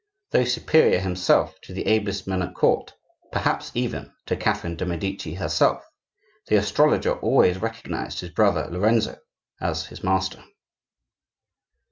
Though 0.31 0.45
superior 0.45 0.97
himself 0.99 1.61
to 1.61 1.73
the 1.73 1.85
ablest 1.85 2.25
men 2.25 2.41
at 2.41 2.55
court, 2.55 2.91
perhaps 3.31 3.71
even 3.75 4.11
to 4.25 4.35
Catherine 4.35 4.75
de' 4.75 4.83
Medici 4.83 5.35
herself, 5.35 5.85
the 6.47 6.55
astrologer 6.55 7.19
always 7.19 7.59
recognized 7.61 8.21
his 8.21 8.31
brother 8.31 8.67
Lorenzo 8.71 9.17
as 9.59 9.85
his 9.85 10.03
master. 10.03 10.43